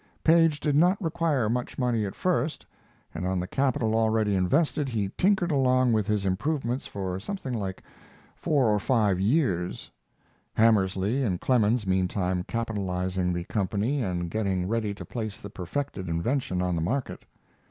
[0.23, 2.65] Paige did not require much money at first,
[3.13, 7.83] and on the capital already invested he tinkered along with his improvements for something like
[8.35, 9.91] four or five years;
[10.57, 16.63] Hamersley and Clemens meantime capitalizing the company and getting ready to place the perfected invention
[16.63, 17.23] on the market.